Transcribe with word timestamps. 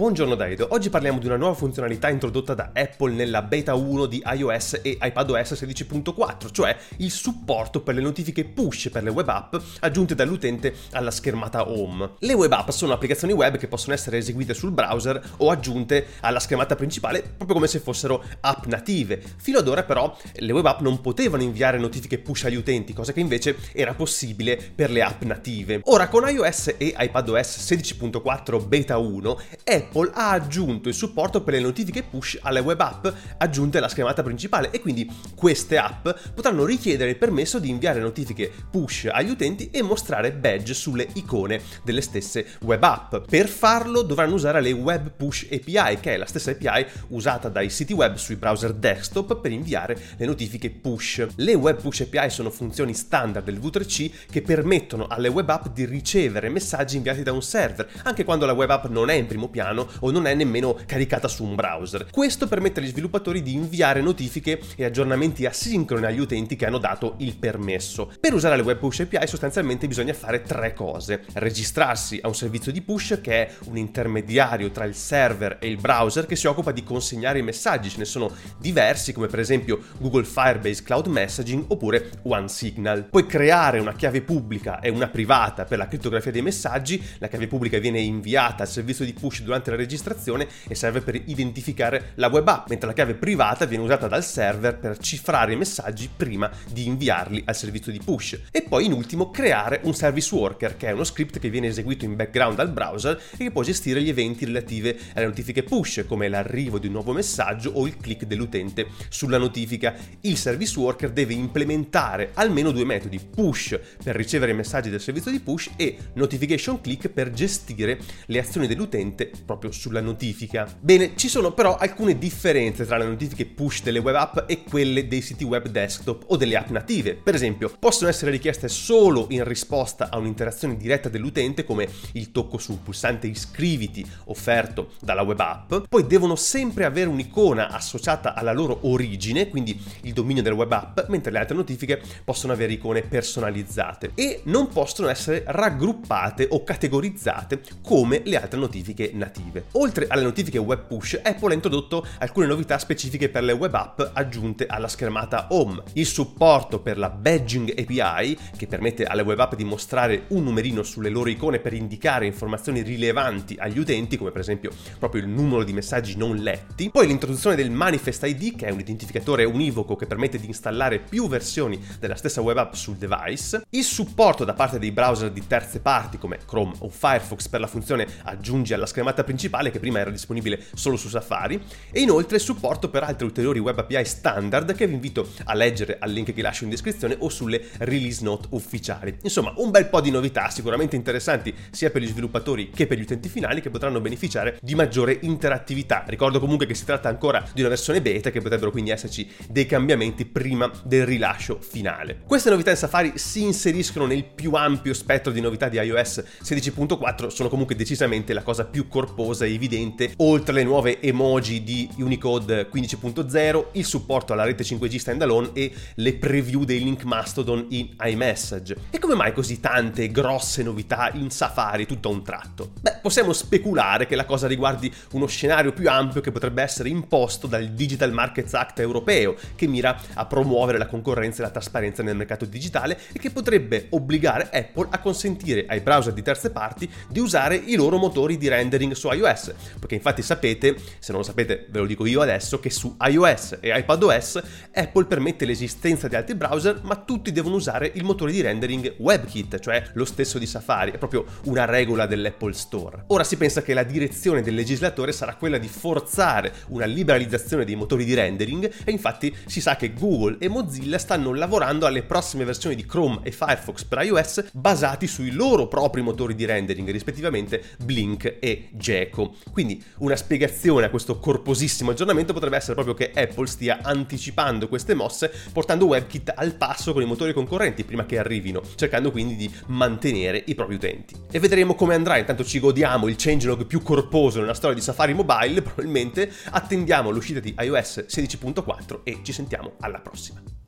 Buongiorno 0.00 0.34
da 0.34 0.48
Edo, 0.48 0.68
oggi 0.70 0.88
parliamo 0.88 1.18
di 1.18 1.26
una 1.26 1.36
nuova 1.36 1.52
funzionalità 1.52 2.08
introdotta 2.08 2.54
da 2.54 2.70
Apple 2.74 3.12
nella 3.12 3.42
beta 3.42 3.74
1 3.74 4.06
di 4.06 4.22
iOS 4.34 4.80
e 4.80 4.96
iPadOS 4.98 5.52
16.4, 5.62 6.50
cioè 6.52 6.74
il 6.96 7.10
supporto 7.10 7.82
per 7.82 7.96
le 7.96 8.00
notifiche 8.00 8.46
push 8.46 8.88
per 8.90 9.02
le 9.02 9.10
web 9.10 9.28
app 9.28 9.56
aggiunte 9.80 10.14
dall'utente 10.14 10.74
alla 10.92 11.10
schermata 11.10 11.68
home. 11.68 12.12
Le 12.20 12.32
web 12.32 12.50
app 12.50 12.70
sono 12.70 12.94
applicazioni 12.94 13.34
web 13.34 13.58
che 13.58 13.68
possono 13.68 13.92
essere 13.92 14.16
eseguite 14.16 14.54
sul 14.54 14.70
browser 14.70 15.22
o 15.36 15.50
aggiunte 15.50 16.06
alla 16.20 16.40
schermata 16.40 16.76
principale 16.76 17.20
proprio 17.20 17.56
come 17.56 17.66
se 17.66 17.78
fossero 17.78 18.24
app 18.40 18.64
native. 18.64 19.22
Fino 19.36 19.58
ad 19.58 19.68
ora 19.68 19.82
però 19.82 20.16
le 20.32 20.52
web 20.52 20.64
app 20.64 20.80
non 20.80 21.02
potevano 21.02 21.42
inviare 21.42 21.76
notifiche 21.76 22.18
push 22.18 22.44
agli 22.44 22.56
utenti, 22.56 22.94
cosa 22.94 23.12
che 23.12 23.20
invece 23.20 23.54
era 23.74 23.92
possibile 23.92 24.56
per 24.74 24.90
le 24.90 25.02
app 25.02 25.24
native. 25.24 25.82
Ora 25.84 26.08
con 26.08 26.26
iOS 26.26 26.76
e 26.78 26.94
iPadOS 26.96 27.70
16.4 27.70 28.66
beta 28.66 28.96
1 28.96 29.40
Apple 29.64 29.88
ha 30.12 30.30
aggiunto 30.30 30.88
il 30.88 30.94
supporto 30.94 31.42
per 31.42 31.54
le 31.54 31.60
notifiche 31.60 32.02
push 32.02 32.38
alle 32.42 32.60
web 32.60 32.80
app 32.80 33.06
aggiunte 33.38 33.78
alla 33.78 33.88
schermata 33.88 34.22
principale 34.22 34.70
e 34.70 34.80
quindi 34.80 35.10
queste 35.34 35.78
app 35.78 36.08
potranno 36.34 36.64
richiedere 36.64 37.10
il 37.10 37.16
permesso 37.16 37.58
di 37.58 37.68
inviare 37.68 38.00
notifiche 38.00 38.50
push 38.70 39.08
agli 39.10 39.30
utenti 39.30 39.70
e 39.70 39.82
mostrare 39.82 40.32
badge 40.32 40.74
sulle 40.74 41.08
icone 41.14 41.60
delle 41.82 42.00
stesse 42.00 42.46
web 42.62 42.82
app. 42.82 43.16
Per 43.28 43.48
farlo 43.48 44.02
dovranno 44.02 44.34
usare 44.34 44.60
le 44.60 44.72
Web 44.72 45.12
Push 45.16 45.48
API, 45.50 46.00
che 46.00 46.14
è 46.14 46.16
la 46.16 46.26
stessa 46.26 46.50
API 46.50 46.86
usata 47.08 47.48
dai 47.48 47.70
siti 47.70 47.92
web 47.92 48.16
sui 48.16 48.36
browser 48.36 48.72
desktop 48.72 49.40
per 49.40 49.52
inviare 49.52 49.98
le 50.16 50.26
notifiche 50.26 50.70
push. 50.70 51.26
Le 51.36 51.54
Web 51.54 51.80
Push 51.80 52.00
API 52.00 52.30
sono 52.30 52.50
funzioni 52.50 52.94
standard 52.94 53.44
del 53.44 53.58
V3C 53.58 54.10
che 54.30 54.42
permettono 54.42 55.06
alle 55.06 55.28
web 55.28 55.48
app 55.48 55.68
di 55.68 55.84
ricevere 55.84 56.48
messaggi 56.48 56.96
inviati 56.96 57.22
da 57.22 57.32
un 57.32 57.42
server, 57.42 57.88
anche 58.04 58.24
quando 58.24 58.46
la 58.46 58.52
web 58.52 58.70
app 58.70 58.86
non 58.86 59.10
è 59.10 59.14
in 59.14 59.26
primo 59.26 59.48
piano 59.48 59.79
o 60.00 60.10
non 60.10 60.26
è 60.26 60.34
nemmeno 60.34 60.76
caricata 60.86 61.28
su 61.28 61.44
un 61.44 61.54
browser. 61.54 62.06
Questo 62.10 62.46
permette 62.46 62.80
agli 62.80 62.88
sviluppatori 62.88 63.42
di 63.42 63.52
inviare 63.52 64.00
notifiche 64.00 64.60
e 64.76 64.84
aggiornamenti 64.84 65.46
asincroni 65.46 66.04
agli 66.06 66.18
utenti 66.18 66.56
che 66.56 66.66
hanno 66.66 66.78
dato 66.78 67.14
il 67.18 67.36
permesso. 67.36 68.12
Per 68.18 68.32
usare 68.32 68.56
le 68.56 68.62
web 68.62 68.78
push 68.78 69.00
API 69.00 69.26
sostanzialmente 69.26 69.86
bisogna 69.86 70.14
fare 70.14 70.42
tre 70.42 70.72
cose. 70.72 71.24
Registrarsi 71.34 72.18
a 72.22 72.28
un 72.28 72.34
servizio 72.34 72.72
di 72.72 72.80
push 72.80 73.18
che 73.22 73.46
è 73.46 73.54
un 73.66 73.76
intermediario 73.76 74.70
tra 74.70 74.84
il 74.84 74.94
server 74.94 75.58
e 75.60 75.68
il 75.68 75.76
browser 75.76 76.26
che 76.26 76.36
si 76.36 76.46
occupa 76.46 76.72
di 76.72 76.82
consegnare 76.82 77.38
i 77.38 77.42
messaggi. 77.42 77.90
Ce 77.90 77.98
ne 77.98 78.04
sono 78.04 78.32
diversi 78.58 79.12
come 79.12 79.26
per 79.26 79.40
esempio 79.40 79.80
Google 79.98 80.24
Firebase 80.24 80.82
Cloud 80.82 81.06
Messaging 81.06 81.64
oppure 81.68 82.10
OneSignal. 82.22 83.04
Puoi 83.04 83.26
creare 83.26 83.78
una 83.78 83.94
chiave 83.94 84.22
pubblica 84.22 84.80
e 84.80 84.88
una 84.88 85.08
privata 85.08 85.64
per 85.64 85.78
la 85.78 85.86
crittografia 85.86 86.30
dei 86.30 86.42
messaggi. 86.42 87.02
La 87.18 87.28
chiave 87.28 87.46
pubblica 87.46 87.78
viene 87.78 88.00
inviata 88.00 88.62
al 88.62 88.68
servizio 88.68 89.04
di 89.04 89.12
push 89.12 89.42
durante 89.42 89.59
la 89.68 89.76
registrazione 89.76 90.48
e 90.66 90.74
serve 90.74 91.02
per 91.02 91.14
identificare 91.14 92.12
la 92.14 92.28
web 92.28 92.48
app, 92.48 92.68
mentre 92.68 92.86
la 92.86 92.94
chiave 92.94 93.14
privata 93.14 93.66
viene 93.66 93.84
usata 93.84 94.08
dal 94.08 94.24
server 94.24 94.78
per 94.78 94.96
cifrare 94.96 95.52
i 95.52 95.56
messaggi 95.56 96.08
prima 96.14 96.50
di 96.72 96.86
inviarli 96.86 97.42
al 97.44 97.56
servizio 97.56 97.92
di 97.92 98.00
push. 98.02 98.38
E 98.50 98.62
poi 98.62 98.86
in 98.86 98.92
ultimo 98.92 99.30
creare 99.30 99.80
un 99.82 99.94
service 99.94 100.34
worker, 100.34 100.76
che 100.76 100.88
è 100.88 100.92
uno 100.92 101.04
script 101.04 101.38
che 101.38 101.50
viene 101.50 101.66
eseguito 101.66 102.04
in 102.04 102.16
background 102.16 102.56
dal 102.56 102.70
browser 102.70 103.20
e 103.32 103.36
che 103.36 103.50
può 103.50 103.62
gestire 103.62 104.00
gli 104.00 104.08
eventi 104.08 104.44
relativi 104.44 104.96
alle 105.14 105.26
notifiche 105.26 105.62
push, 105.62 106.04
come 106.06 106.28
l'arrivo 106.28 106.78
di 106.78 106.86
un 106.86 106.94
nuovo 106.94 107.12
messaggio 107.12 107.72
o 107.74 107.86
il 107.86 107.96
click 107.96 108.24
dell'utente 108.24 108.86
sulla 109.08 109.38
notifica. 109.38 109.94
Il 110.20 110.36
service 110.36 110.78
worker 110.78 111.10
deve 111.10 111.34
implementare 111.34 112.30
almeno 112.34 112.70
due 112.70 112.84
metodi, 112.84 113.18
push 113.18 113.78
per 114.02 114.16
ricevere 114.16 114.52
i 114.52 114.54
messaggi 114.54 114.90
del 114.90 115.00
servizio 115.00 115.30
di 115.30 115.40
push 115.40 115.70
e 115.76 115.96
notification 116.14 116.80
click 116.80 117.08
per 117.08 117.30
gestire 117.30 117.98
le 118.26 118.38
azioni 118.38 118.66
dell'utente 118.66 119.30
proprio 119.50 119.72
sulla 119.72 120.00
notifica. 120.00 120.72
Bene, 120.78 121.16
ci 121.16 121.28
sono 121.28 121.52
però 121.52 121.76
alcune 121.76 122.16
differenze 122.16 122.86
tra 122.86 122.96
le 122.98 123.06
notifiche 123.06 123.46
push 123.46 123.82
delle 123.82 123.98
web 123.98 124.14
app 124.14 124.38
e 124.48 124.62
quelle 124.62 125.08
dei 125.08 125.22
siti 125.22 125.42
web 125.42 125.66
desktop 125.66 126.24
o 126.28 126.36
delle 126.36 126.56
app 126.56 126.68
native. 126.68 127.16
Per 127.16 127.34
esempio, 127.34 127.72
possono 127.76 128.08
essere 128.08 128.30
richieste 128.30 128.68
solo 128.68 129.26
in 129.30 129.42
risposta 129.42 130.08
a 130.08 130.18
un'interazione 130.18 130.76
diretta 130.76 131.08
dell'utente 131.08 131.64
come 131.64 131.88
il 132.12 132.30
tocco 132.30 132.58
sul 132.58 132.78
pulsante 132.78 133.26
iscriviti 133.26 134.06
offerto 134.26 134.92
dalla 135.00 135.22
web 135.22 135.40
app, 135.40 135.74
poi 135.88 136.06
devono 136.06 136.36
sempre 136.36 136.84
avere 136.84 137.08
un'icona 137.08 137.70
associata 137.70 138.34
alla 138.34 138.52
loro 138.52 138.78
origine, 138.82 139.48
quindi 139.48 139.82
il 140.02 140.12
dominio 140.12 140.42
della 140.44 140.54
web 140.54 140.70
app, 140.70 141.08
mentre 141.08 141.32
le 141.32 141.38
altre 141.38 141.56
notifiche 141.56 142.00
possono 142.22 142.52
avere 142.52 142.74
icone 142.74 143.02
personalizzate 143.02 144.12
e 144.14 144.42
non 144.44 144.68
possono 144.68 145.08
essere 145.08 145.42
raggruppate 145.44 146.46
o 146.50 146.62
categorizzate 146.62 147.60
come 147.82 148.22
le 148.24 148.36
altre 148.36 148.60
notifiche 148.60 149.10
native. 149.12 149.39
Oltre 149.72 150.06
alle 150.08 150.22
notifiche 150.22 150.58
web 150.58 150.86
push, 150.86 151.18
Apple 151.22 151.52
ha 151.52 151.54
introdotto 151.54 152.06
alcune 152.18 152.46
novità 152.46 152.78
specifiche 152.78 153.28
per 153.28 153.42
le 153.42 153.52
web 153.52 153.74
app 153.74 154.00
aggiunte 154.12 154.66
alla 154.66 154.88
schermata 154.88 155.46
home. 155.50 155.82
Il 155.94 156.06
supporto 156.06 156.80
per 156.80 156.98
la 156.98 157.10
badging 157.10 157.70
API, 157.78 158.38
che 158.56 158.66
permette 158.66 159.04
alle 159.04 159.22
web 159.22 159.38
app 159.38 159.54
di 159.54 159.64
mostrare 159.64 160.24
un 160.28 160.44
numerino 160.44 160.82
sulle 160.82 161.08
loro 161.08 161.28
icone 161.28 161.58
per 161.58 161.72
indicare 161.72 162.26
informazioni 162.26 162.82
rilevanti 162.82 163.56
agli 163.58 163.78
utenti, 163.78 164.16
come 164.16 164.30
per 164.30 164.40
esempio 164.40 164.70
proprio 164.98 165.22
il 165.22 165.28
numero 165.28 165.64
di 165.64 165.72
messaggi 165.72 166.16
non 166.16 166.36
letti. 166.36 166.90
Poi 166.90 167.06
l'introduzione 167.06 167.56
del 167.56 167.70
Manifest 167.70 168.24
ID, 168.24 168.56
che 168.56 168.66
è 168.66 168.70
un 168.70 168.80
identificatore 168.80 169.44
univoco 169.44 169.96
che 169.96 170.06
permette 170.06 170.38
di 170.38 170.46
installare 170.46 170.98
più 170.98 171.28
versioni 171.28 171.82
della 171.98 172.16
stessa 172.16 172.40
web 172.40 172.56
app 172.56 172.74
sul 172.74 172.96
device. 172.96 173.62
Il 173.70 173.84
supporto 173.84 174.44
da 174.44 174.54
parte 174.54 174.78
dei 174.78 174.92
browser 174.92 175.30
di 175.30 175.46
terze 175.46 175.80
parti 175.80 176.18
come 176.18 176.38
Chrome 176.46 176.74
o 176.78 176.88
Firefox 176.88 177.48
per 177.48 177.60
la 177.60 177.66
funzione 177.66 178.06
aggiungi 178.24 178.74
alla 178.74 178.86
schermata 178.86 179.24
principale 179.30 179.70
che 179.70 179.78
prima 179.78 180.00
era 180.00 180.10
disponibile 180.10 180.60
solo 180.74 180.96
su 180.96 181.08
Safari 181.08 181.62
e 181.92 182.00
inoltre 182.00 182.40
supporto 182.40 182.90
per 182.90 183.04
altre 183.04 183.26
ulteriori 183.26 183.60
web 183.60 183.78
API 183.78 184.04
standard 184.04 184.74
che 184.74 184.88
vi 184.88 184.94
invito 184.94 185.28
a 185.44 185.54
leggere 185.54 185.98
al 186.00 186.10
link 186.10 186.34
che 186.34 186.42
lascio 186.42 186.64
in 186.64 186.70
descrizione 186.70 187.14
o 187.20 187.28
sulle 187.28 187.62
release 187.78 188.24
note 188.24 188.48
ufficiali. 188.50 189.16
Insomma, 189.22 189.52
un 189.58 189.70
bel 189.70 189.86
po' 189.86 190.00
di 190.00 190.10
novità 190.10 190.50
sicuramente 190.50 190.96
interessanti 190.96 191.54
sia 191.70 191.90
per 191.90 192.02
gli 192.02 192.08
sviluppatori 192.08 192.70
che 192.70 192.88
per 192.88 192.98
gli 192.98 193.02
utenti 193.02 193.28
finali 193.28 193.60
che 193.60 193.70
potranno 193.70 194.00
beneficiare 194.00 194.58
di 194.60 194.74
maggiore 194.74 195.16
interattività. 195.20 196.02
Ricordo 196.08 196.40
comunque 196.40 196.66
che 196.66 196.74
si 196.74 196.84
tratta 196.84 197.08
ancora 197.08 197.46
di 197.54 197.60
una 197.60 197.68
versione 197.68 198.02
beta 198.02 198.32
che 198.32 198.40
potrebbero 198.40 198.72
quindi 198.72 198.90
esserci 198.90 199.30
dei 199.48 199.66
cambiamenti 199.66 200.24
prima 200.24 200.68
del 200.82 201.06
rilascio 201.06 201.60
finale. 201.60 202.22
Queste 202.26 202.50
novità 202.50 202.70
in 202.70 202.76
Safari 202.76 203.12
si 203.14 203.44
inseriscono 203.44 204.06
nel 204.06 204.24
più 204.24 204.54
ampio 204.54 204.92
spettro 204.92 205.30
di 205.30 205.40
novità 205.40 205.68
di 205.68 205.76
iOS 205.76 206.24
16.4, 206.42 207.28
sono 207.28 207.48
comunque 207.48 207.76
decisamente 207.76 208.32
la 208.32 208.42
cosa 208.42 208.64
più 208.64 208.88
corposa 208.88 209.18
e 209.20 209.52
evidente, 209.52 210.14
oltre 210.16 210.52
alle 210.52 210.64
nuove 210.64 210.98
emoji 211.00 211.62
di 211.62 211.88
Unicode 211.98 212.68
15.0, 212.72 213.66
il 213.72 213.84
supporto 213.84 214.32
alla 214.32 214.44
rete 214.44 214.64
5G 214.64 214.96
standalone 214.96 215.50
e 215.52 215.70
le 215.96 216.14
preview 216.14 216.64
dei 216.64 216.82
link 216.82 217.04
Mastodon 217.04 217.66
in 217.68 217.94
iMessage. 218.02 218.76
E 218.88 218.98
come 218.98 219.14
mai 219.14 219.34
così 219.34 219.60
tante 219.60 220.10
grosse 220.10 220.62
novità 220.62 221.10
in 221.12 221.28
Safari 221.30 221.84
tutto 221.86 222.08
a 222.08 222.12
un 222.12 222.24
tratto? 222.24 222.70
Beh, 222.80 223.00
possiamo 223.02 223.34
speculare 223.34 224.06
che 224.06 224.16
la 224.16 224.24
cosa 224.24 224.46
riguardi 224.46 224.90
uno 225.12 225.26
scenario 225.26 225.72
più 225.72 225.88
ampio 225.90 226.22
che 226.22 226.32
potrebbe 226.32 226.62
essere 226.62 226.88
imposto 226.88 227.46
dal 227.46 227.68
Digital 227.68 228.12
Markets 228.12 228.54
Act 228.54 228.80
europeo, 228.80 229.36
che 229.54 229.66
mira 229.66 230.00
a 230.14 230.24
promuovere 230.24 230.78
la 230.78 230.86
concorrenza 230.86 231.40
e 231.40 231.44
la 231.44 231.50
trasparenza 231.50 232.02
nel 232.02 232.16
mercato 232.16 232.46
digitale 232.46 232.98
e 233.12 233.18
che 233.18 233.30
potrebbe 233.30 233.88
obbligare 233.90 234.48
Apple 234.50 234.88
a 234.90 234.98
consentire 234.98 235.66
ai 235.68 235.80
browser 235.80 236.14
di 236.14 236.22
terze 236.22 236.50
parti 236.50 236.90
di 237.08 237.20
usare 237.20 237.56
i 237.56 237.74
loro 237.74 237.98
motori 237.98 238.38
di 238.38 238.48
rendering 238.48 238.92
su 238.92 239.08
iOS, 239.12 239.52
perché 239.78 239.94
infatti 239.94 240.22
sapete, 240.22 240.76
se 240.98 241.12
non 241.12 241.20
lo 241.20 241.26
sapete 241.26 241.66
ve 241.68 241.78
lo 241.80 241.86
dico 241.86 242.06
io 242.06 242.20
adesso, 242.20 242.60
che 242.60 242.70
su 242.70 242.96
iOS 243.00 243.58
e 243.60 243.76
iPadOS 243.76 244.42
Apple 244.72 245.06
permette 245.06 245.44
l'esistenza 245.44 246.08
di 246.08 246.14
altri 246.14 246.34
browser, 246.34 246.80
ma 246.82 246.96
tutti 246.96 247.32
devono 247.32 247.56
usare 247.56 247.90
il 247.94 248.04
motore 248.04 248.32
di 248.32 248.40
rendering 248.40 248.94
WebKit, 248.98 249.58
cioè 249.60 249.90
lo 249.94 250.04
stesso 250.04 250.38
di 250.38 250.46
Safari, 250.46 250.92
è 250.92 250.98
proprio 250.98 251.24
una 251.44 251.64
regola 251.64 252.06
dell'Apple 252.06 252.52
Store. 252.52 253.04
Ora 253.08 253.24
si 253.24 253.36
pensa 253.36 253.62
che 253.62 253.74
la 253.74 253.82
direzione 253.82 254.42
del 254.42 254.54
legislatore 254.54 255.12
sarà 255.12 255.34
quella 255.34 255.58
di 255.58 255.68
forzare 255.68 256.52
una 256.68 256.84
liberalizzazione 256.84 257.64
dei 257.64 257.74
motori 257.74 258.04
di 258.04 258.14
rendering 258.14 258.70
e 258.84 258.90
infatti 258.90 259.34
si 259.46 259.60
sa 259.60 259.76
che 259.76 259.92
Google 259.92 260.36
e 260.38 260.48
Mozilla 260.48 260.98
stanno 260.98 261.32
lavorando 261.34 261.86
alle 261.86 262.02
prossime 262.02 262.44
versioni 262.44 262.74
di 262.74 262.86
Chrome 262.86 263.20
e 263.22 263.32
Firefox 263.32 263.84
per 263.84 264.02
iOS 264.02 264.50
basati 264.52 265.06
sui 265.06 265.30
loro 265.30 265.68
propri 265.68 266.02
motori 266.02 266.34
di 266.34 266.44
rendering, 266.44 266.90
rispettivamente 266.90 267.62
Blink 267.82 268.36
e 268.40 268.68
Geco. 269.00 269.34
Quindi 269.52 269.82
una 269.98 270.16
spiegazione 270.16 270.86
a 270.86 270.90
questo 270.90 271.18
corposissimo 271.18 271.90
aggiornamento 271.90 272.32
potrebbe 272.32 272.56
essere 272.56 272.74
proprio 272.74 272.94
che 272.94 273.10
Apple 273.14 273.46
stia 273.46 273.80
anticipando 273.82 274.68
queste 274.68 274.94
mosse 274.94 275.32
portando 275.52 275.86
WebKit 275.86 276.32
al 276.34 276.54
passo 276.54 276.92
con 276.92 277.02
i 277.02 277.06
motori 277.06 277.32
concorrenti 277.32 277.84
prima 277.84 278.04
che 278.04 278.18
arrivino, 278.18 278.62
cercando 278.74 279.10
quindi 279.10 279.36
di 279.36 279.50
mantenere 279.66 280.42
i 280.46 280.54
propri 280.54 280.74
utenti. 280.74 281.14
E 281.30 281.38
vedremo 281.38 281.74
come 281.74 281.94
andrà, 281.94 282.18
intanto 282.18 282.44
ci 282.44 282.60
godiamo 282.60 283.08
il 283.08 283.16
changelog 283.16 283.64
più 283.66 283.82
corposo 283.82 284.40
nella 284.40 284.54
storia 284.54 284.76
di 284.76 284.82
Safari 284.82 285.14
Mobile, 285.14 285.62
probabilmente 285.62 286.30
attendiamo 286.50 287.10
l'uscita 287.10 287.40
di 287.40 287.54
iOS 287.58 288.04
16.4 288.08 289.00
e 289.04 289.20
ci 289.22 289.32
sentiamo 289.32 289.74
alla 289.80 290.00
prossima. 290.00 290.59